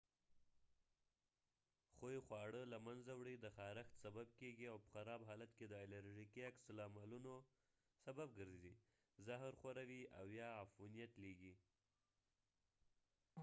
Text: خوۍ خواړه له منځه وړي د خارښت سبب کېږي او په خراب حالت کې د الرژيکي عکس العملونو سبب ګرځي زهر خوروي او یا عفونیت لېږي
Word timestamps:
خوۍ 1.95 2.17
خواړه 2.25 2.61
له 2.73 2.77
منځه 2.87 3.11
وړي 3.19 3.35
د 3.39 3.45
خارښت 3.57 3.93
سبب 4.05 4.27
کېږي 4.39 4.65
او 4.71 4.77
په 4.83 4.87
خراب 4.93 5.21
حالت 5.29 5.51
کې 5.57 5.65
د 5.67 5.73
الرژيکي 5.85 6.41
عکس 6.49 6.63
العملونو 6.73 7.35
سبب 8.05 8.27
ګرځي 8.39 8.73
زهر 9.25 9.53
خوروي 9.61 10.03
او 10.17 10.25
یا 10.39 10.49
عفونیت 10.61 11.11
لېږي 11.23 11.53